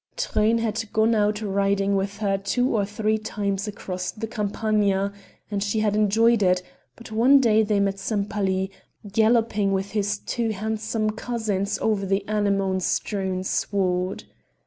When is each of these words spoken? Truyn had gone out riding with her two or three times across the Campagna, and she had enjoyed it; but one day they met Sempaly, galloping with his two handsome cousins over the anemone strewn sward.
Truyn 0.17 0.57
had 0.57 0.91
gone 0.93 1.13
out 1.13 1.43
riding 1.43 1.95
with 1.95 2.17
her 2.17 2.35
two 2.35 2.75
or 2.75 2.85
three 2.85 3.19
times 3.19 3.67
across 3.67 4.09
the 4.09 4.25
Campagna, 4.25 5.13
and 5.51 5.61
she 5.63 5.81
had 5.81 5.95
enjoyed 5.95 6.41
it; 6.41 6.63
but 6.95 7.11
one 7.11 7.39
day 7.39 7.61
they 7.61 7.79
met 7.79 7.99
Sempaly, 7.99 8.71
galloping 9.11 9.71
with 9.73 9.91
his 9.91 10.17
two 10.17 10.49
handsome 10.49 11.11
cousins 11.11 11.77
over 11.83 12.03
the 12.07 12.25
anemone 12.27 12.79
strewn 12.79 13.43
sward. 13.43 14.23